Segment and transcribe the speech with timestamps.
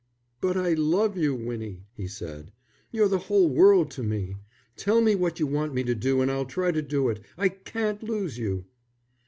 [0.41, 2.51] "But I love you, Winnie," he said.
[2.89, 4.37] "You're the whole world to me.
[4.75, 7.21] Tell me what you want me to do and I'll try to do it.
[7.37, 8.65] I can't lose you."